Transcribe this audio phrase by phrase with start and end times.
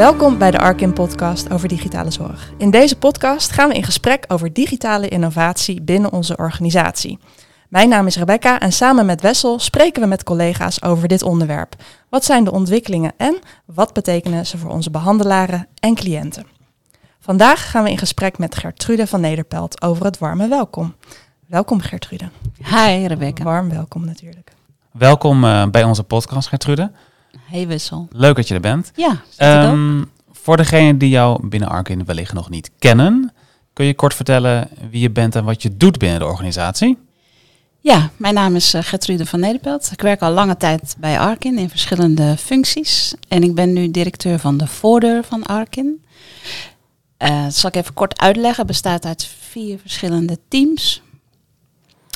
[0.00, 2.52] Welkom bij de Arkin podcast over digitale zorg.
[2.58, 7.18] In deze podcast gaan we in gesprek over digitale innovatie binnen onze organisatie.
[7.68, 11.74] Mijn naam is Rebecca en samen met Wessel spreken we met collega's over dit onderwerp.
[12.08, 16.46] Wat zijn de ontwikkelingen en wat betekenen ze voor onze behandelaren en cliënten?
[17.18, 20.94] Vandaag gaan we in gesprek met Gertrude van Nederpelt over het warme welkom.
[21.46, 22.28] Welkom Gertrude.
[22.58, 23.44] Hi Rebecca.
[23.44, 24.52] Warm welkom natuurlijk.
[24.92, 26.90] Welkom uh, bij onze podcast Gertrude.
[27.38, 28.08] Hey Wessel.
[28.12, 28.92] Leuk dat je er bent.
[28.94, 29.22] Ja,
[29.70, 33.32] um, Voor degenen die jou binnen Arkin wellicht nog niet kennen,
[33.72, 36.98] kun je kort vertellen wie je bent en wat je doet binnen de organisatie?
[37.82, 39.88] Ja, mijn naam is uh, Gertrude van Nederpelt.
[39.92, 43.14] Ik werk al lange tijd bij Arkin in verschillende functies.
[43.28, 46.04] En ik ben nu directeur van de voordeur van Arkin.
[47.18, 48.58] Uh, dat zal ik even kort uitleggen.
[48.58, 51.02] Het bestaat uit vier verschillende teams.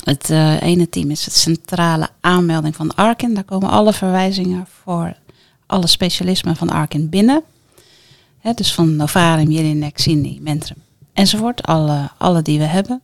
[0.05, 3.33] Het uh, ene team is het centrale aanmelding van Arkin.
[3.33, 5.17] Daar komen alle verwijzingen voor
[5.65, 7.43] alle specialismen van Arkin binnen.
[8.55, 10.77] Dus van Novarium, Jelinek, Cindy, Mentrum
[11.13, 11.63] enzovoort.
[11.63, 13.01] Alle, alle die we hebben.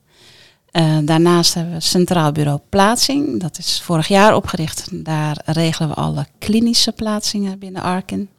[0.72, 3.40] Uh, daarnaast hebben we Centraal Bureau Plaatsing.
[3.40, 4.90] Dat is vorig jaar opgericht.
[5.06, 8.30] Daar regelen we alle klinische plaatsingen binnen Arkin.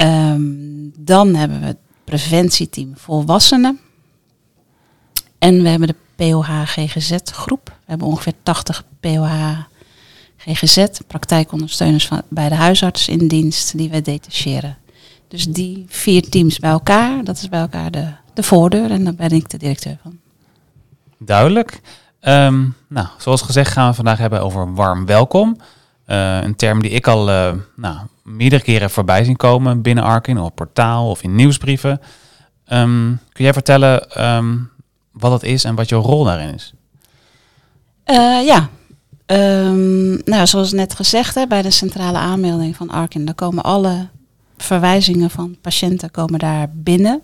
[0.00, 3.80] Um, dan hebben we het preventieteam volwassenen.
[5.38, 7.66] En we hebben de POH GGZ groep.
[7.66, 9.58] We hebben ongeveer 80 POH
[10.36, 14.78] GGZ, praktijkondersteuners van, bij de huisarts in dienst, die wij detacheren.
[15.28, 19.14] Dus die vier teams bij elkaar, dat is bij elkaar de, de voordeur en daar
[19.14, 20.18] ben ik de directeur van.
[21.18, 21.80] Duidelijk.
[22.20, 25.56] Um, nou, zoals gezegd gaan we vandaag hebben over warm welkom.
[26.06, 30.38] Uh, een term die ik al uh, nou, meerdere keren voorbij zien komen binnen Arkin,
[30.38, 32.00] op portaal of in nieuwsbrieven.
[32.72, 34.70] Um, kun jij vertellen um,
[35.12, 36.72] wat het is en wat jouw rol daarin is?
[38.06, 38.68] Uh, ja,
[39.26, 44.08] um, nou, zoals net gezegd, hè, bij de centrale aanmelding van Arkin, daar komen alle
[44.56, 47.20] verwijzingen van patiënten komen daar binnen.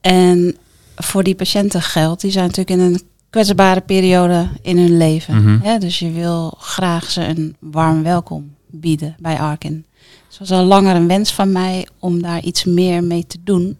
[0.00, 0.56] En
[0.96, 5.34] voor die patiënten geldt, die zijn natuurlijk in een kwetsbare periode in hun leven.
[5.34, 5.60] Mm -hmm.
[5.62, 9.84] hè, dus je wil graag ze een warm welkom bieden bij Arkin.
[10.28, 13.78] Het was al langer een wens van mij om daar iets meer mee te doen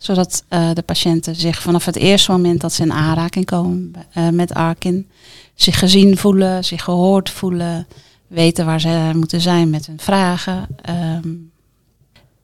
[0.00, 4.28] zodat uh, de patiënten zich vanaf het eerste moment dat ze in aanraking komen uh,
[4.28, 5.10] met Arkin,
[5.54, 7.86] zich gezien voelen, zich gehoord voelen,
[8.26, 10.66] weten waar ze moeten zijn met hun vragen.
[11.14, 11.50] Um,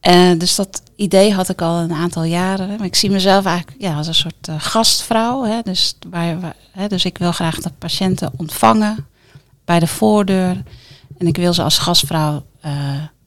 [0.02, 2.68] uh, dus dat idee had ik al een aantal jaren.
[2.68, 5.44] Maar ik zie mezelf eigenlijk ja, als een soort gastvrouw.
[5.44, 9.06] Hè, dus, waar, hè, dus ik wil graag de patiënten ontvangen
[9.64, 10.62] bij de voordeur.
[11.18, 12.44] En ik wil ze als gastvrouw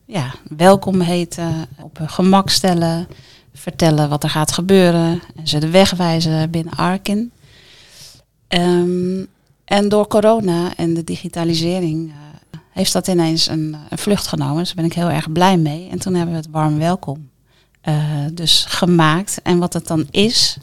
[0.06, 3.08] ja, welkom heten, op hun gemak stellen
[3.54, 7.32] vertellen wat er gaat gebeuren en ze de weg wijzen binnen Arkin.
[8.48, 9.28] Um,
[9.66, 12.16] en door corona en de digitalisering uh,
[12.72, 14.58] heeft dat ineens een, een, vlucht genomen.
[14.58, 15.90] Dus daar ben ik heel erg blij mee.
[15.90, 17.30] En toen hebben we het warm welkom
[17.88, 19.40] uh, dus gemaakt.
[19.44, 20.58] En wat het dan is,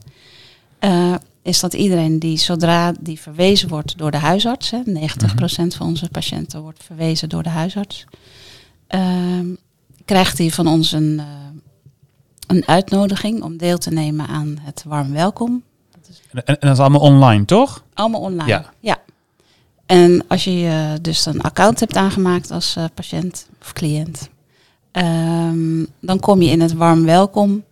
[0.81, 5.73] uh, is dat iedereen die zodra die verwezen wordt door de huisarts, hè, 90% mm-hmm.
[5.73, 8.05] van onze patiënten wordt verwezen door de huisarts,
[8.87, 9.47] ehm,
[10.05, 11.21] krijgt hij van ons een
[12.47, 15.63] een uitnodiging om deel te nemen aan het warm welkom.
[15.91, 17.85] Dat is en, en, dat is allemaal online, toch?
[17.95, 18.73] Allemaal online, ja.
[18.81, 18.99] ja.
[19.87, 24.29] En als je uh, dus een account hebt aangemaakt als uh, patiënt of cliënt,
[24.93, 27.65] um, dan kom je in het warm welkom.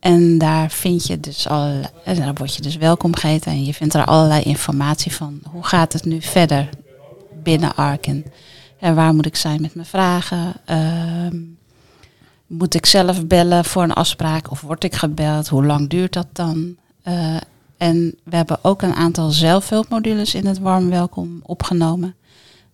[0.00, 3.74] En daar vind je dus allerlei, en daar word je dus welkom geheten en je
[3.74, 5.40] vindt er allerlei informatie van.
[5.50, 6.68] Hoe gaat het nu verder
[7.42, 8.24] binnen Arken?
[8.78, 10.54] En waar moet ik zijn met mijn vragen?
[10.70, 11.40] Uh,
[12.48, 15.48] moet ik zelf bellen voor een afspraak of word ik gebeld?
[15.48, 16.76] Hoe lang duurt dat dan?
[17.04, 17.36] Uh,
[17.76, 22.14] en we hebben ook een aantal zelfhulpmodules in het warm welkom opgenomen.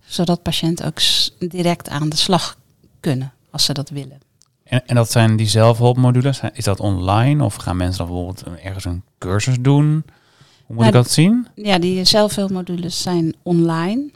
[0.06, 1.00] Zodat patiënten ook
[1.38, 2.58] direct aan de slag
[3.00, 4.18] kunnen als ze dat willen.
[4.64, 8.84] En, en dat zijn die zelfhulpmodules, is dat online of gaan mensen dan bijvoorbeeld ergens
[8.84, 10.04] een cursus doen?
[10.64, 11.46] Hoe moet nou, ik dat zien?
[11.54, 14.10] Ja, die zelfhulpmodules zijn online.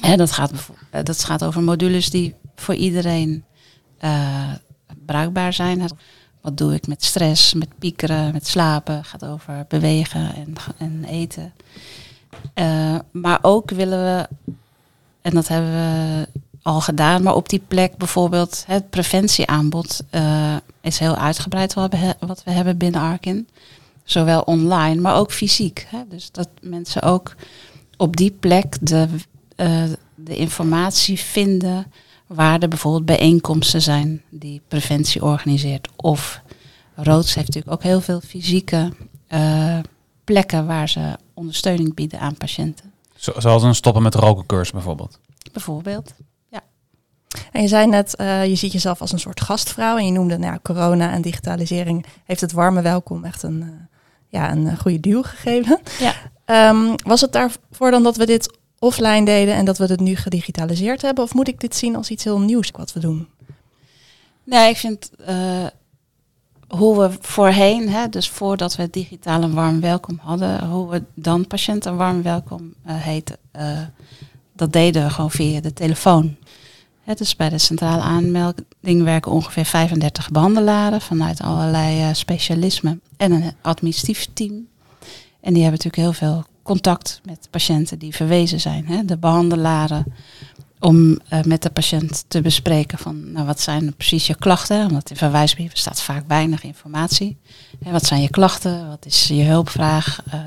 [0.00, 0.52] Hè, dat, gaat,
[1.02, 3.44] dat gaat over modules die voor iedereen
[4.04, 4.52] uh,
[5.06, 5.88] bruikbaar zijn.
[6.40, 8.96] Wat doe ik met stress, met piekeren, met slapen?
[8.96, 11.52] Het gaat over bewegen en, en eten.
[12.54, 14.52] Uh, maar ook willen we,
[15.22, 16.28] en dat hebben we
[16.62, 22.50] al gedaan, maar op die plek bijvoorbeeld het preventieaanbod uh, is heel uitgebreid wat we,
[22.50, 23.48] hebben binnen Arkin.
[24.04, 25.86] Zowel online, maar ook fysiek.
[25.88, 25.98] Hè?
[26.08, 27.34] Dus dat mensen ook
[27.96, 29.08] op die plek de,
[30.14, 31.86] de informatie vinden
[32.34, 35.88] waar er bijvoorbeeld bijeenkomsten zijn die preventie organiseert.
[35.96, 36.40] Of
[36.94, 38.92] Roods heeft natuurlijk ook heel veel fysieke
[39.28, 39.78] uh,
[40.24, 42.92] plekken waar ze ondersteuning bieden aan patiënten.
[43.16, 45.18] Zo, zoals een stoppen met roken cursus bijvoorbeeld?
[45.52, 46.14] Bijvoorbeeld,
[46.48, 46.60] ja.
[47.52, 49.96] En je zei net, uh, je ziet jezelf als een soort gastvrouw.
[49.96, 53.68] En je noemde nou, corona en digitalisering heeft het warme welkom echt een, uh,
[54.28, 55.80] ja, een goede duw gegeven.
[55.98, 56.14] Ja.
[56.70, 60.16] Um, was het daarvoor dan dat we dit offline deden en dat we het nu
[60.16, 61.24] gedigitaliseerd hebben?
[61.24, 63.28] Of moet ik dit zien als iets heel nieuws wat we doen?
[64.44, 65.66] Nee, ik vind uh,
[66.68, 71.46] hoe we voorheen, hè, dus voordat we digitaal een warm welkom hadden, hoe we dan
[71.46, 73.78] patiënten warm welkom uh, heten, uh,
[74.52, 76.36] dat deden we gewoon via de telefoon.
[77.02, 83.52] Hè, dus bij de centrale aanmelding werken ongeveer 35 behandelaren vanuit allerlei specialismen en een
[83.60, 84.66] administratief team.
[85.40, 88.86] En die hebben natuurlijk heel veel contact met patiënten die verwezen zijn.
[88.86, 89.04] Hè?
[89.04, 90.04] De behandelaren
[90.78, 94.86] om uh, met de patiënt te bespreken van nou, wat zijn precies je klachten.
[94.86, 97.36] Omdat in verwijsbrieven staat vaak weinig informatie.
[97.84, 98.88] Hè, wat zijn je klachten?
[98.88, 100.22] Wat is je hulpvraag?
[100.34, 100.40] Uh,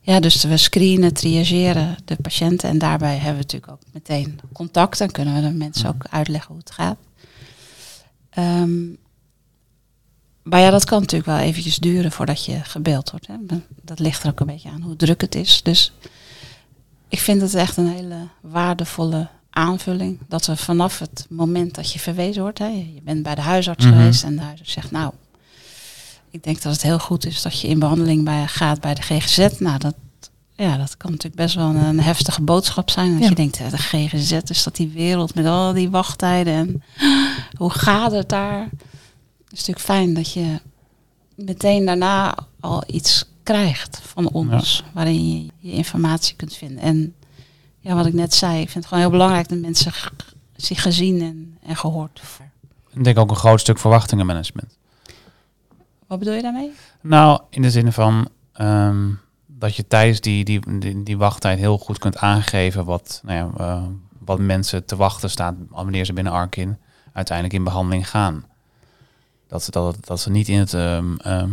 [0.00, 5.00] ja, dus we screenen, triageren de patiënten en daarbij hebben we natuurlijk ook meteen contact
[5.00, 6.96] en kunnen we de mensen ook uitleggen hoe het gaat.
[8.38, 8.98] Um,
[10.42, 13.26] maar ja, dat kan natuurlijk wel eventjes duren voordat je gebeld wordt.
[13.26, 13.34] Hè.
[13.82, 15.62] Dat ligt er ook een beetje aan hoe druk het is.
[15.62, 15.92] Dus
[17.08, 20.18] ik vind het echt een hele waardevolle aanvulling.
[20.28, 23.84] Dat we vanaf het moment dat je verwezen wordt, hè, je bent bij de huisarts
[23.84, 23.94] Mhm.
[23.96, 25.12] geweest en de huisarts zegt, nou,
[26.30, 29.02] ik denk dat het heel goed is dat je in behandeling bij, gaat bij de
[29.02, 29.48] GGZ.
[29.58, 29.94] Nou, dat,
[30.56, 33.12] ja, dat kan natuurlijk best wel een, een heftige boodschap zijn.
[33.12, 33.28] Dat Ja.
[33.28, 36.82] je denkt, de GGZ is dat die wereld met al die wachttijden en
[37.56, 38.68] hoe gaat het daar?
[39.50, 40.60] Het is natuurlijk fijn dat je
[41.34, 46.82] meteen daarna al iets krijgt van ons, waarin je je informatie kunt vinden.
[46.82, 47.14] En
[47.80, 49.92] ja, wat ik net zei, ik vind het gewoon heel belangrijk dat mensen
[50.56, 52.20] zich gezien en, en gehoord.
[52.22, 52.54] voelen.
[52.92, 54.76] Ik denk ook een groot stuk verwachtingenmanagement.
[56.06, 56.72] Wat bedoel je daarmee?
[57.00, 59.08] Nou, in de zin van ehm,
[59.46, 63.64] dat je tijdens die, die, die, die wachttijd heel goed kunt aangeven wat, nou ja,
[63.64, 63.82] eh,
[64.18, 66.78] wat mensen te wachten staat wanneer ze binnen Arkin
[67.12, 68.44] uiteindelijk in behandeling gaan.
[69.50, 71.50] Dat ze, dat, dat ze niet in het ehm, ehm,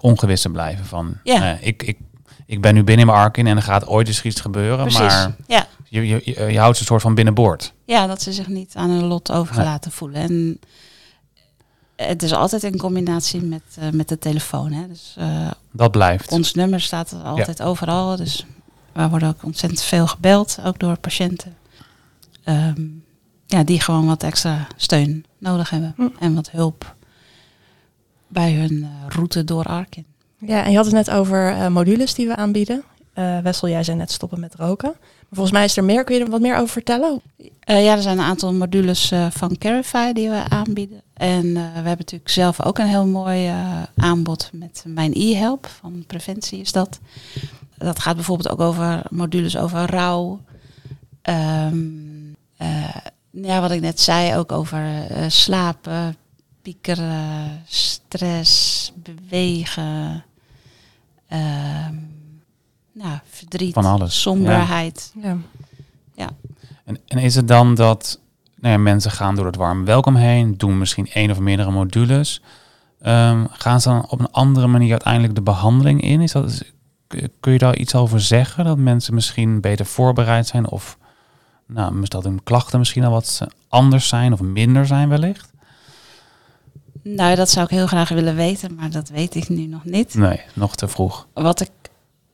[0.00, 1.52] ongewisse blijven van Ja.
[1.58, 1.98] eh, ik, ik,
[2.46, 4.98] ik ben nu binnen in mijn Arkin en er gaat ooit eens iets gebeuren, Precies.
[5.00, 5.66] maar Ja.
[5.88, 7.72] je, je, je, je houdt ze een soort van binnenboord.
[7.84, 10.20] ja, dat ze zich niet aan hun lot overgelaten voelen.
[10.22, 10.60] En
[11.96, 14.72] het is altijd in combinatie met, eh, met de telefoon.
[14.72, 14.88] Hè.
[14.88, 16.30] Dus eh, Dat blijft.
[16.32, 18.16] Ons nummer staat altijd overal.
[18.16, 18.46] Dus
[18.92, 21.56] we worden ook ontzettend veel gebeld, ook door patiënten.
[22.44, 22.82] Ehm,
[23.46, 25.92] ja, die gewoon wat extra steun nodig hebben.
[25.96, 26.08] Hm.
[26.18, 26.94] En wat hulp
[28.28, 30.04] bij hun eh, route door Arkin.
[30.38, 32.82] Ja, en je had het net over eh, modules die we aanbieden.
[33.12, 34.94] Eh, Wessel, jij zei net stoppen met roken.
[34.98, 36.04] Maar volgens mij is er meer.
[36.04, 37.20] Kun je er wat meer over vertellen?
[37.60, 41.02] Ja, er zijn een aantal modules van Carify die we aanbieden.
[41.14, 43.50] En we hebben natuurlijk zelf ook een heel mooi
[43.96, 45.66] aanbod met mijn e-help.
[45.66, 47.00] Van preventie is dat.
[47.78, 50.40] Dat gaat bijvoorbeeld ook over modules over rouw.
[51.22, 51.76] Ehm,
[52.56, 52.96] eh,
[53.30, 54.84] ja, wat ik net zei, ook over
[55.28, 56.16] slapen,
[56.66, 60.24] piekeren, stress, bewegen.
[61.28, 61.94] ehm,
[62.92, 65.14] nou, verdriet, Van alles, somberheid.
[66.14, 66.30] Ja.
[66.84, 68.20] En, en is het dan dat
[68.54, 72.42] nou ja, mensen gaan door het warme welkom heen, doen misschien één of meerdere modules.
[73.00, 76.20] Ehm, gaan ze dan op een andere manier uiteindelijk de behandeling in?
[76.20, 76.62] Is dat,
[77.40, 78.64] kun je daar iets over zeggen?
[78.64, 80.98] Dat mensen misschien beter voorbereid zijn of
[81.66, 85.54] nou, dat hun klachten misschien al wat anders zijn of minder zijn wellicht?
[87.14, 90.14] Nou, dat zou ik heel graag willen weten, maar dat weet ik nu nog niet.
[90.14, 91.26] Nee, nog te vroeg.
[91.32, 91.70] Wat ik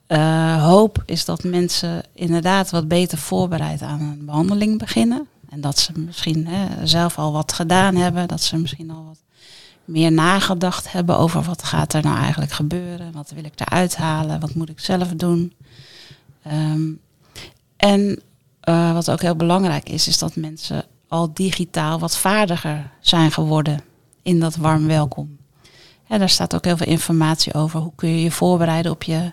[0.07, 5.29] eh, hoop is dat mensen inderdaad wat beter voorbereid aan een behandeling beginnen.
[5.49, 9.23] En dat ze misschien hè, zelf al wat gedaan hebben, dat ze misschien al wat
[9.85, 14.41] meer nagedacht hebben over wat gaat er nou eigenlijk gebeuren, wat wil ik eruit halen,
[14.41, 15.53] wat moet ik zelf doen.
[16.43, 16.91] Ehm,
[17.77, 18.23] en
[18.61, 23.91] eh, wat ook heel belangrijk is, is dat mensen al digitaal wat vaardiger zijn geworden
[24.23, 25.37] in dat warm welkom.
[26.09, 27.81] En daar staat ook heel veel informatie over.
[27.81, 29.33] Hoe kun je je voorbereiden op je,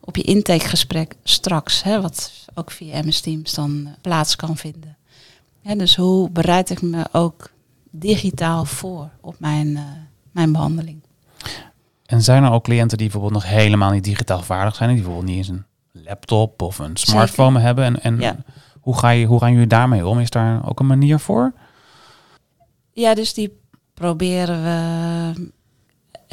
[0.00, 1.82] op je intakegesprek straks.
[1.82, 4.96] Hè, wat ook via MS Teams dan eh, plaats kan vinden.
[5.62, 7.50] Hè, dus hoe bereid ik me ook
[7.90, 9.82] digitaal voor op mijn, eh,
[10.30, 11.00] mijn behandeling.
[12.06, 15.28] En zijn er ook cliënten die bijvoorbeeld nog helemaal niet digitaal vaardig zijn, die bijvoorbeeld
[15.28, 17.84] niet eens een laptop of een smartphone hebben?
[17.84, 18.36] En, en Ja.
[18.80, 20.18] hoe, ga je, hoe gaan jullie daarmee om?
[20.20, 21.52] Is daar ook een manier voor?
[22.92, 23.58] Ja, dus die
[23.98, 25.50] proberen we.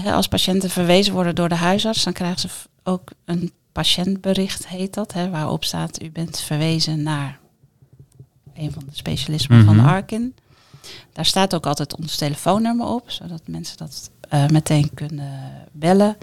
[0.02, 2.48] Hè, als patiënten verwezen worden door de huisarts, dan krijgen ze
[2.84, 7.40] ook een patiëntbericht, heet dat, hè, waarop staat: U bent verwezen naar
[8.56, 9.76] een van de specialismen Mhm.
[9.76, 10.36] van Arkin.
[11.14, 16.18] Daar staat ook altijd ons telefoonnummer op, zodat mensen dat eh, meteen kunnen bellen.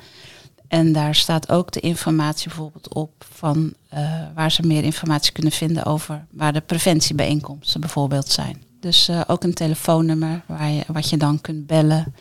[0.68, 5.52] En daar staat ook de informatie bijvoorbeeld op van eh, waar ze meer informatie kunnen
[5.52, 8.62] vinden over waar de preventiebijeenkomsten bijvoorbeeld zijn.
[8.82, 12.14] Dus eh, ook een telefoonnummer waar je, wat je dan kunt bellen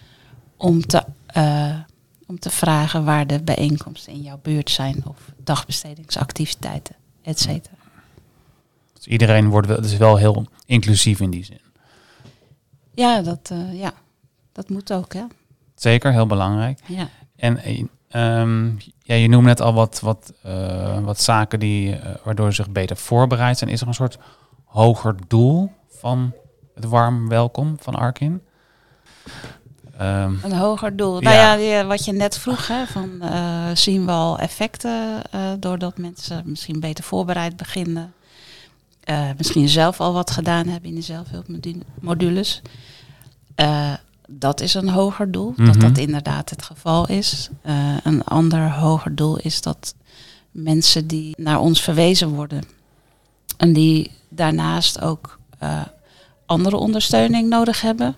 [0.58, 1.76] om te, eh,
[2.28, 7.76] om te vragen waar de bijeenkomsten in jouw buurt zijn of dagbestedingsactiviteiten, et cetera.
[8.94, 11.62] Dus iedereen wordt wel, dus wel heel inclusief in die zin.
[12.94, 13.94] Ja, dat, eh, ja,
[14.52, 15.24] dat moet ook, hè?
[15.76, 16.80] Zeker, heel belangrijk.
[16.86, 17.10] Ja.
[17.36, 18.68] En eh, ehm,
[19.04, 20.34] ja, je noemde net al wat, wat,
[21.04, 23.70] wat zaken die, waardoor ze zich beter voorbereid zijn.
[23.70, 24.18] Is er een soort
[24.66, 26.34] hoger doel van
[26.76, 28.42] het warm welkom van Arkin?
[29.98, 31.22] Een hoger doel.
[31.22, 31.30] Ja.
[31.30, 35.52] Nou ja, die, wat je net vroeg, hè, van, eh, zien we al effecten eh,
[35.60, 38.14] doordat mensen misschien beter voorbereid beginnen.
[39.04, 42.62] Eh, misschien zelf al wat gedaan hebben in de zelfhulpmodules.
[44.28, 45.66] Dat is een hoger doel, Mhm.
[45.66, 47.50] dat dat inderdaad het geval is.
[48.04, 49.96] Een ander hoger doel is dat
[50.52, 52.64] mensen die naar ons verwezen worden
[53.58, 55.40] en die daarnaast ook
[56.52, 58.16] andere ondersteuning nodig hebben.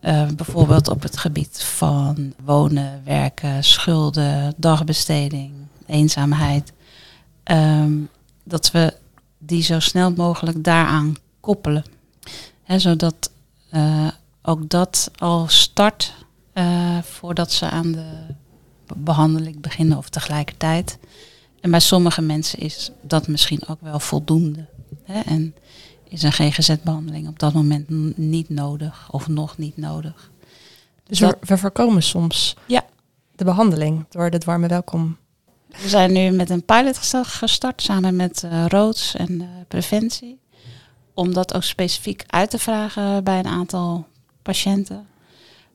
[0.00, 5.52] Eh, bijvoorbeeld op het gebied van wonen, werken, schulden, dagbesteding,
[5.86, 6.72] eenzaamheid.
[7.42, 7.92] Ehm,
[8.44, 8.94] dat we
[9.38, 11.84] die zo snel mogelijk daaraan koppelen.
[12.62, 13.30] Hè, zodat
[13.70, 14.08] eh,
[14.42, 16.14] ook dat al start
[16.52, 18.06] eh, voordat ze aan de
[18.86, 20.98] be- behandeling beginnen of tegelijkertijd.
[21.60, 24.66] En bij sommige mensen is dat misschien ook wel voldoende.
[25.06, 25.54] En
[26.16, 30.30] is een GGZ-behandeling op dat moment niet nodig of nog niet nodig.
[31.06, 32.84] Dus Dat- we, we voorkomen soms Ja.
[33.36, 35.16] de behandeling door dit warme welkom.
[35.82, 40.38] We zijn nu met een pilot gesta- gestart samen met eh Roods en eh, Preventie.
[41.14, 44.06] Om dat ook specifiek uit te vragen bij een aantal
[44.42, 45.06] patiënten.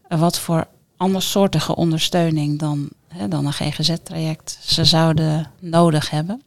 [0.08, 0.68] Wat voor
[0.98, 6.42] andersoortige ondersteuning dan, hè, dan een GGZ-traject ze zouden nodig hebben.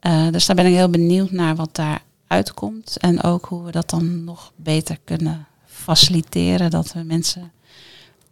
[0.00, 2.96] Eh, dus daar ben ik heel benieuwd naar wat daar uitkomt.
[2.96, 6.70] En ook hoe we dat dan nog beter kunnen faciliteren.
[6.70, 7.52] Dat we mensen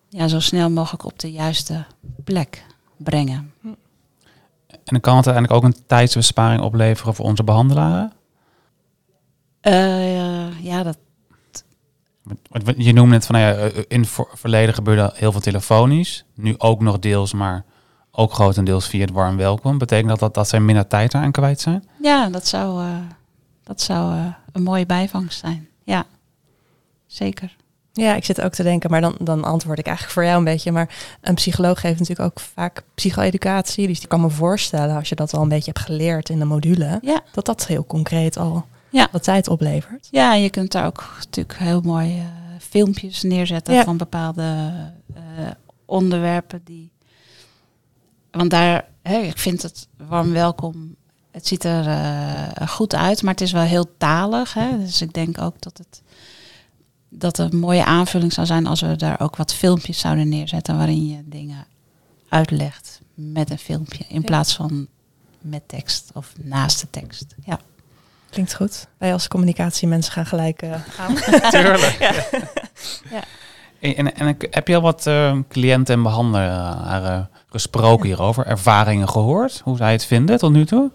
[0.08, 1.84] ja, zo snel mogelijk op de juiste
[2.24, 2.64] plek
[2.96, 3.52] brengen.
[3.62, 3.76] en
[4.84, 8.12] dan kan het uiteindelijk ook een tijdsbesparing opleveren voor onze behandelaren.
[9.60, 10.98] Eh, ja, dat,
[12.76, 16.24] Je noemde net van, nou ja, eh, in het verleden gebeurde heel veel telefonisch.
[16.34, 17.64] Nu ook nog deels, maar
[18.10, 19.78] ook grotendeels via het warm welkom.
[19.78, 21.84] Betekent dat dat, dat zij minder tijd aan kwijt zijn?
[22.02, 22.96] ja, dat zou, eh,
[23.64, 25.68] dat zou eh, een mooie bijvangst zijn.
[25.82, 26.04] Ja,
[27.06, 27.56] zeker.
[27.92, 30.44] Ja, ik zit ook te denken, maar dan, dan antwoord ik eigenlijk voor jou een
[30.44, 30.72] beetje.
[30.72, 33.86] Maar een psycholoog geeft natuurlijk ook vaak psycho-educatie.
[33.86, 36.44] Dus die kan me voorstellen, als je dat al een beetje hebt geleerd in de
[36.44, 39.08] module, Ja, dat dat heel concreet al Ja.
[39.12, 40.08] wat tijd oplevert.
[40.10, 42.24] ja en je kunt daar ook natuurlijk heel mooi eh,
[42.58, 43.84] filmpjes neerzetten Ja.
[43.84, 44.72] van bepaalde
[45.14, 45.22] eh,
[45.84, 46.92] onderwerpen die.
[48.30, 50.96] Want daar, hè, ik vind het warm welkom.
[51.34, 54.54] Het ziet er eh, goed uit, maar het is wel heel talig.
[54.54, 54.78] Hè?
[54.78, 56.02] Dus ik denk ook dat het
[57.08, 61.06] dat een mooie aanvulling zou zijn als we daar ook wat filmpjes zouden neerzetten waarin
[61.06, 61.66] je dingen
[62.28, 64.26] uitlegt met een filmpje in Ja.
[64.26, 64.86] plaats van
[65.40, 67.34] met tekst of naast de tekst.
[67.44, 67.58] Ja.
[68.30, 68.86] Klinkt goed.
[68.98, 71.14] Wij als communicatiemensen gaan gelijk eh, aan.
[71.50, 71.96] Tuurlijk.
[73.10, 73.22] Ja.
[73.80, 78.46] En, en, en heb je al wat eh, cliënten en behandelaren gesproken hierover?
[78.46, 79.60] Ervaringen gehoord?
[79.64, 80.90] Hoe zij het vinden tot nu toe?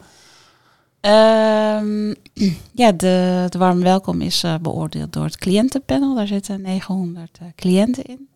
[1.01, 2.13] Ehm,
[2.81, 6.15] ja, de, de warm welkom is eh, beoordeeld door het cliëntenpanel.
[6.15, 8.27] Daar zitten 900 eh, cliënten in.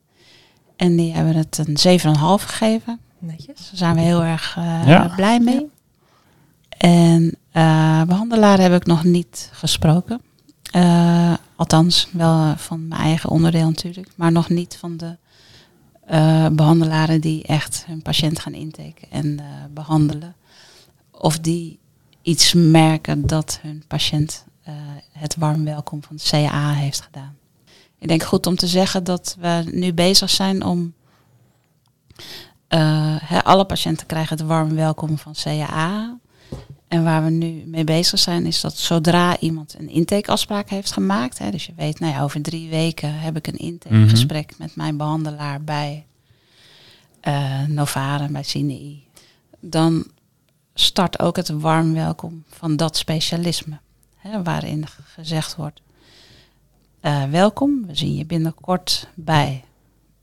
[0.76, 2.16] En die hebben het een 7,5
[2.46, 3.00] gegeven.
[3.20, 3.56] Netjes.
[3.56, 5.14] Daar zijn we heel erg eh, Ja.
[5.16, 5.70] blij mee.
[6.78, 10.22] En eh behandelaren heb ik nog niet gesproken.
[10.72, 14.12] Eh, althans, wel van mijn eigen onderdeel natuurlijk.
[14.16, 15.18] Maar nog niet van de
[16.06, 20.36] eh, behandelaren die echt hun patiënt gaan inteken en eh, behandelen.
[21.12, 21.80] Of die
[22.24, 24.74] iets merken dat hun patiënt eh,
[25.12, 27.36] het warm welkom van het CA heeft gedaan.
[28.00, 30.94] Ik denk goed om te zeggen dat we nu bezig zijn om
[32.68, 36.18] eh, alle patiënten krijgen het warm welkom van CAA.
[36.88, 41.40] En waar we nu mee bezig zijn, is dat zodra iemand een intakeafspraak heeft gemaakt,
[41.40, 44.98] hè, dus je weet, nou ja, over drie weken heb ik een intakegesprek met mijn
[44.98, 46.06] behandelaar bij
[47.20, 49.04] eh Novare, bij CINEI,
[49.60, 50.06] dan
[50.74, 53.80] start ook het warm welkom van dat specialisme,
[54.18, 55.82] hè, waarin gezegd wordt,
[57.00, 59.64] eh, welkom, we zien je binnenkort bij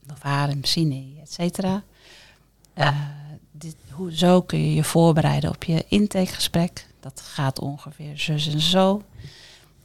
[0.06, 1.82] Novare, CINEI, et cetera.
[3.52, 6.86] Dit, hoe, zo kun je je voorbereiden op je intakegesprek.
[7.00, 9.02] Dat gaat ongeveer zus en zo.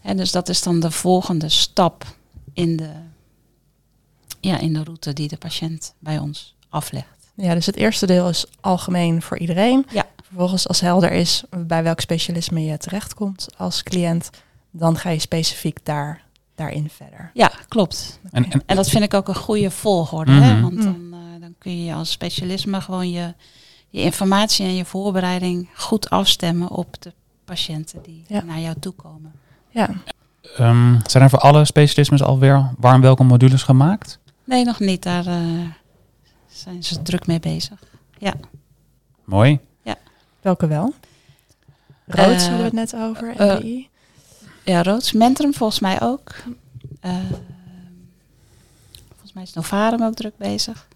[0.01, 2.05] En dus dat is dan de volgende stap
[2.53, 2.91] in de,
[4.39, 7.29] ja, in de route die de patiënt bij ons aflegt.
[7.33, 9.85] Ja, dus het eerste deel is algemeen voor iedereen.
[9.91, 10.05] Ja.
[10.35, 14.29] Vervolgens, als helder is bij welk specialisme je terechtkomt als cliënt,
[14.71, 16.23] dan ga je specifiek daar,
[16.55, 17.31] daarin verder.
[17.33, 18.19] Ja, klopt.
[18.31, 20.31] En, en, En dat vind ik ook een goede volgorde.
[20.31, 20.53] hè?
[20.53, 20.61] Mhm.
[20.61, 23.33] Want dan, eh, dan kun je als specialisme gewoon je,
[23.89, 27.13] je informatie en je voorbereiding goed afstemmen op de
[27.45, 28.43] patiënten die Ja.
[28.43, 29.31] naar jou toe komen.
[29.69, 29.89] Ja,
[30.57, 34.19] ehm, zijn er voor alle specialismes alweer warm welkom modules gemaakt?
[34.43, 35.03] Nee, nog niet.
[35.03, 35.39] Daar eh,
[36.47, 37.79] zijn ze druk mee bezig.
[39.25, 39.59] Mooi.
[40.45, 40.93] Welke wel?
[42.05, 43.83] Rood Eh, hadden we het net over, eh.
[44.63, 46.33] Ja, Roods Mentrum volgens mij ook.
[46.99, 47.11] Eh,
[49.07, 50.87] volgens mij is Novarum ook druk bezig.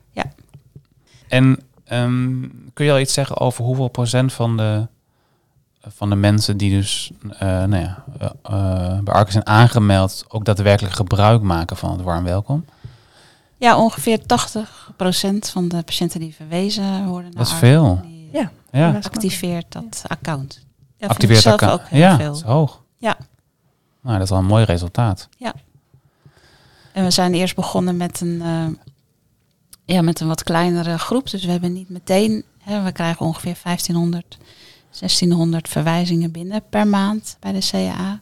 [1.27, 2.41] En ehm,
[2.73, 4.87] kun je al iets zeggen over hoeveel procent van de,
[5.87, 8.03] van de mensen die dus eh, nou ja,
[9.03, 12.65] bij Arcus zijn aangemeld ook daadwerkelijk gebruik maken van het warm welkom?
[13.57, 14.23] Ja, ongeveer 80%
[15.51, 17.99] van de patiënten die verwezen worden naar Dat is veel.
[18.03, 18.51] die Ja.
[18.71, 20.53] Ja, dat activeert dat account.
[20.53, 20.61] Ja,
[20.97, 21.75] vind ik activeert zelf elkaar.
[21.75, 22.25] ook heel ja, veel.
[22.25, 22.83] dat is hoog.
[22.97, 23.17] Ja.
[24.01, 25.29] Nou, dat is wel een mooi resultaat.
[26.91, 28.65] En we zijn eerst begonnen met een, eh,
[29.85, 31.29] ja, met een wat kleinere groep.
[31.29, 34.37] Dus we hebben niet meteen, hè, we krijgen ongeveer 1500,
[34.89, 38.19] 1600 verwijzingen binnen per maand bij de CAA.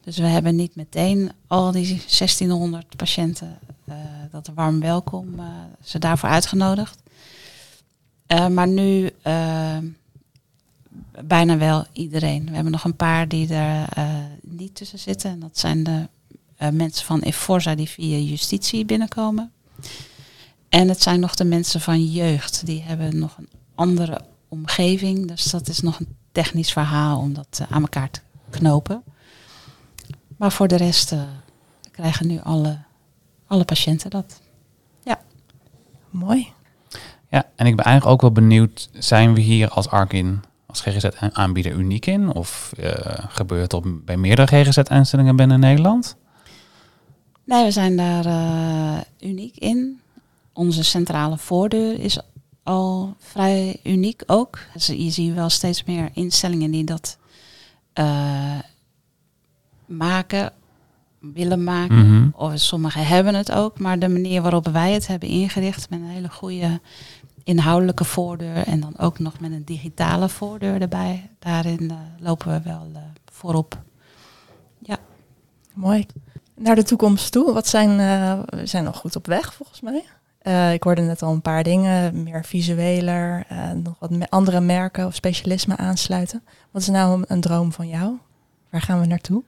[0.00, 3.94] Dus we hebben niet meteen al die 1600 patiënten eh,
[4.30, 5.44] dat warm welkom, eh,
[5.82, 7.01] ze daarvoor uitgenodigd.
[8.32, 9.78] Eh, maar nu eh,
[11.24, 12.44] bijna wel iedereen.
[12.44, 15.30] We hebben nog een paar die er eh, niet tussen zitten.
[15.30, 16.08] En dat zijn de
[16.56, 19.52] eh, mensen van Eforza die via justitie binnenkomen.
[20.68, 22.66] En het zijn nog de mensen van jeugd.
[22.66, 25.28] Die hebben nog een andere omgeving.
[25.28, 28.20] Dus dat is nog een technisch verhaal om dat aan elkaar te
[28.50, 29.02] knopen.
[30.36, 31.14] Maar voor de rest
[31.90, 32.78] krijgen nu alle,
[33.46, 34.40] alle patiënten dat.
[36.10, 36.52] Mooi.
[37.32, 41.72] Ja, en ik ben eigenlijk ook wel benieuwd, zijn we hier als Arkin, als GGZ-aanbieder
[41.72, 42.32] uniek in?
[42.32, 42.90] Of eh,
[43.28, 46.16] gebeurt het op, bij meerdere GGZ-aanstellingen binnen Nederland?
[47.44, 50.00] Nee, we zijn daar eh, uniek in.
[50.52, 52.18] Onze centrale voordeur is
[52.62, 54.58] al vrij uniek ook.
[54.72, 57.18] Dus je ziet wel steeds meer instellingen die dat
[57.92, 58.58] eh,
[59.86, 60.52] maken,
[61.18, 62.08] willen maken.
[62.08, 62.28] Mhm.
[62.32, 63.78] Of sommigen hebben het ook.
[63.78, 66.80] Maar de manier waarop wij het hebben ingericht met een hele goede
[67.44, 71.30] inhoudelijke voordeur en dan ook nog met een digitale voordeur erbij.
[71.38, 73.00] Daarin eh, lopen we wel eh,
[73.32, 73.78] voorop.
[75.74, 76.06] Mooi.
[76.54, 77.52] Naar de toekomst toe.
[77.52, 80.04] Wat zijn, eh, we zijn nog goed op weg volgens mij.
[80.72, 83.46] Ik hoorde net al een paar dingen, meer visueler,
[83.82, 86.42] nog wat me- andere merken of specialismen aansluiten.
[86.70, 88.12] Wat is nou een, een droom van jou?
[88.70, 89.42] Waar gaan we naartoe?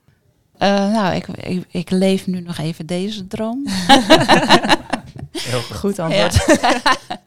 [0.59, 3.67] Nou, ik, ik, ik leef nu nog even deze droom.
[5.33, 5.77] Heel goed.
[5.77, 6.45] Goed antwoord.
[6.61, 6.81] Ja.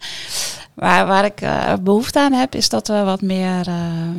[0.77, 4.09] waar, waar ik eh, behoefte aan heb, is dat we wat meer eh,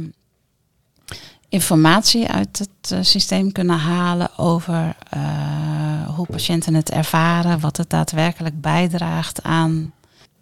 [1.48, 4.96] informatie uit het eh, systeem kunnen halen over
[6.16, 9.92] hoe patiënten het ervaren, wat het daadwerkelijk bijdraagt aan,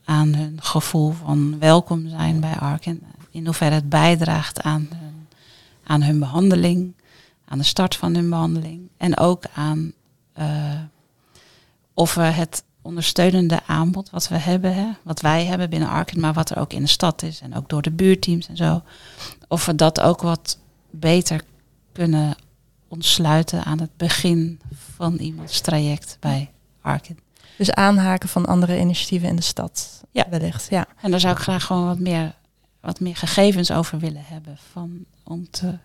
[0.04, 2.86] aan hun gevoel van welkom zijn bij ARC.
[2.86, 5.28] En in hoeverre het bijdraagt aan hun,
[5.84, 6.94] aan hun behandeling,
[7.44, 8.88] aan de start van hun behandeling.
[8.96, 9.92] En ook aan
[11.94, 16.32] of we het ondersteunende aanbod wat we hebben, hè, wat wij hebben binnen Arkin, maar
[16.32, 18.82] wat er ook in de stad is en ook door de buurteams en zo,
[19.48, 20.58] of we dat ook wat
[20.90, 21.42] beter
[21.92, 22.36] kunnen
[22.88, 24.60] ontsluiten aan het begin
[24.96, 27.18] van iemands traject bij Arkin.
[27.58, 30.04] Dus aanhaken van andere initiatieven in de stad.
[30.10, 30.26] Ja.
[30.30, 30.86] Wellicht, ja.
[31.02, 32.34] En daar zou ik graag gewoon wat meer,
[32.80, 35.78] wat meer gegevens over willen hebben, van, om te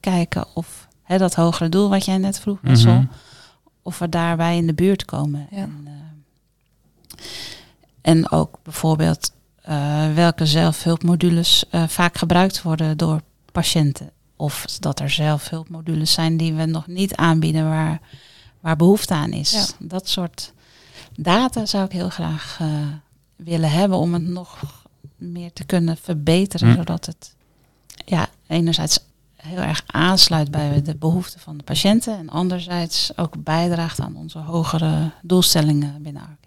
[0.00, 3.04] kijken of hè, dat hogere doel wat jij net vroeg, Mhm.
[3.82, 5.46] of we daarbij in de buurt komen.
[5.50, 5.56] Ja.
[5.56, 5.92] En, eh,
[8.00, 9.32] en ook bijvoorbeeld
[9.62, 13.20] eh, welke zelfhulpmodules eh, vaak gebruikt worden door
[13.52, 14.10] patiënten.
[14.36, 18.00] Of dat er zelfhulpmodules zijn die we nog niet aanbieden waar,
[18.60, 19.52] waar behoefte aan is.
[19.52, 19.66] Ja.
[19.78, 20.52] Dat soort
[21.16, 22.68] data zou ik heel graag eh,
[23.36, 24.58] willen hebben om het nog
[25.16, 26.70] meer te kunnen verbeteren.
[26.70, 26.76] Hm.
[26.76, 27.34] Zodat het
[28.04, 28.98] ja, enerzijds
[29.36, 32.18] heel erg aansluit bij de behoeften van de patiënten.
[32.18, 36.43] En anderzijds ook bijdraagt aan onze hogere doelstellingen binnen Arkin.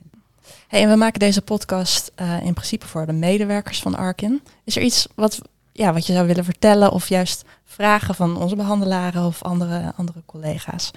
[0.67, 4.41] Hey, en we maken deze podcast eh, in principe voor de medewerkers van Arkin.
[4.63, 8.55] Is er iets wat, ja, wat je zou willen vertellen of juist vragen van onze
[8.55, 10.91] behandelaren of andere, andere collega's?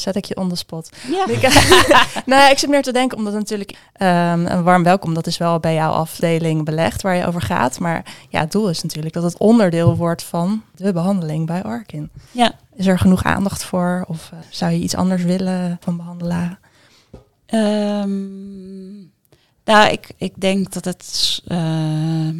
[0.00, 0.90] Zet ik je on the spot.
[1.10, 1.26] ja.
[2.26, 5.60] nou, ik zit meer te denken, omdat natuurlijk ehm, een warm welkom, dat is wel
[5.60, 7.78] bij jouw afdeling belegd waar je over gaat.
[7.78, 12.10] Maar ja, het doel is natuurlijk dat het onderdeel wordt van de behandeling bij Arkin.
[12.30, 12.52] ja.
[12.74, 16.58] Is er genoeg aandacht voor of eh, zou je iets anders willen van behandelaren?
[17.46, 18.98] Ehm,
[19.64, 22.36] nou, ik, ik denk dat het, ehm,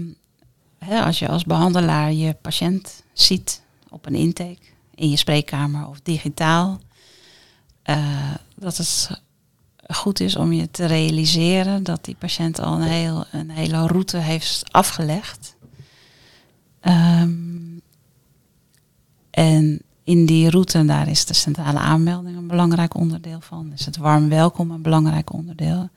[0.79, 4.59] hè, als je als behandelaar je patiënt ziet op een intake,
[4.95, 6.81] in je spreekkamer of digitaal,
[8.55, 9.11] dat het
[9.87, 14.17] goed is om je te realiseren dat die patiënt al een, heel, een hele route
[14.17, 15.57] heeft afgelegd.
[16.81, 17.79] Ehm,
[19.31, 23.73] en in die route, daar is de centrale aanmelding een belangrijk onderdeel van.
[23.73, 25.89] Is het warm welkom een belangrijk onderdeel.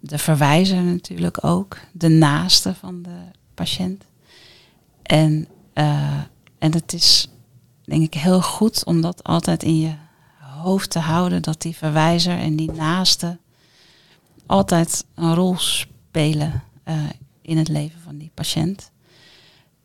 [0.00, 1.78] De verwijzer natuurlijk ook.
[1.92, 3.18] De naaste van de
[3.54, 4.04] patiënt.
[5.02, 6.20] En, uh,
[6.58, 7.28] en het is
[7.84, 9.92] denk ik heel goed om dat altijd in je
[10.62, 11.42] hoofd te houden.
[11.42, 13.38] Dat die verwijzer en die naaste
[14.46, 16.94] altijd een rol spelen uh,
[17.42, 18.90] in het leven van die patiënt.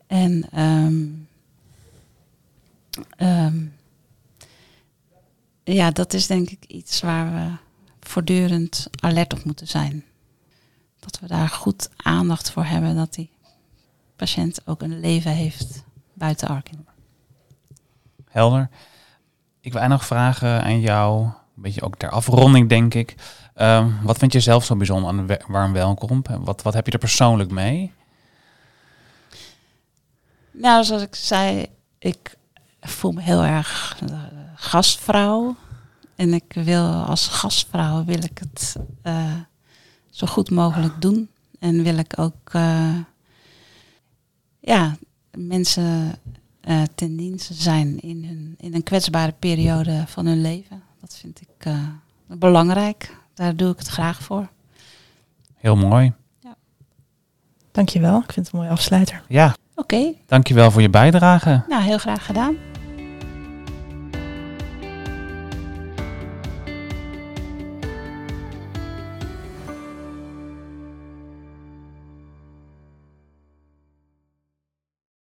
[0.06, 1.28] En um,
[3.18, 3.74] Um,
[5.64, 7.56] ja, dat is denk ik iets waar we
[8.00, 10.04] voortdurend alert op moeten zijn.
[10.98, 13.30] Dat we daar goed aandacht voor hebben dat die
[14.16, 16.86] patiënt ook een leven heeft buiten Arkin.
[18.28, 18.68] Helder.
[19.68, 23.14] Ik wil nog vragen aan jou, een beetje ook ter afronding denk ik.
[23.60, 26.22] Um, wat vind je zelf zo bijzonder aan Warm Welkom?
[26.38, 27.92] Wat, wat heb je er persoonlijk mee?
[30.50, 31.66] Nou, zoals ik zei,
[31.98, 32.36] ik
[32.80, 34.18] voel me heel erg uh,
[34.54, 35.56] gastvrouw.
[36.16, 39.34] En ik wil als gastvrouw wil ik het uh,
[40.10, 41.30] zo goed mogelijk doen.
[41.58, 42.96] En wil ik ook uh,
[44.60, 44.96] ja,
[45.30, 46.18] mensen
[46.94, 50.82] ten dienste zijn in, hun, in een kwetsbare periode van hun leven.
[51.00, 51.72] Dat vind ik
[52.26, 53.16] belangrijk.
[53.34, 54.48] Daar doe ik het graag voor.
[55.54, 56.12] Heel mooi.
[56.40, 56.54] Ja.
[57.72, 58.18] Dankjewel.
[58.18, 59.22] Ik vind het een mooie afsluiter.
[59.28, 59.54] Ja.
[59.74, 59.94] Oké.
[59.94, 60.16] Okay.
[60.26, 61.62] Dankjewel voor je bijdrage.
[61.68, 62.56] Nou, heel graag gedaan.